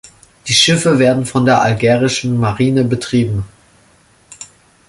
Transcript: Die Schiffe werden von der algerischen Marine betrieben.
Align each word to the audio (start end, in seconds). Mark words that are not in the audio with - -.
Die 0.47 0.55
Schiffe 0.55 0.97
werden 0.97 1.27
von 1.27 1.45
der 1.45 1.61
algerischen 1.61 2.39
Marine 2.39 2.83
betrieben. 2.83 3.45